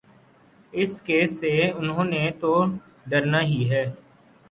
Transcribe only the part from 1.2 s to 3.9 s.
سے انہوں نے تو ڈرنا ہی ہے۔